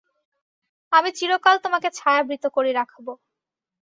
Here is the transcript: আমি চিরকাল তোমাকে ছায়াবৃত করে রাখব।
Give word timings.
আমি 0.91 1.09
চিরকাল 1.17 1.55
তোমাকে 1.65 1.89
ছায়াবৃত 1.91 2.43
করে 2.55 2.71
রাখব। 2.73 3.07